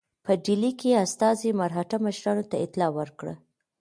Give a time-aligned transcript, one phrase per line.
[0.25, 3.33] په ډهلي کې استازي مرهټه مشرانو ته اطلاع ورکړه.